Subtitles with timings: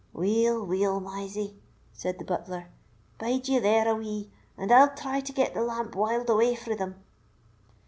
[0.13, 1.59] "Weel, weel, Mysie,"
[1.93, 2.69] said the butler,
[3.19, 6.73] "bide ye there a wee, and I'll try to get the lamp wiled away frae
[6.73, 7.03] them."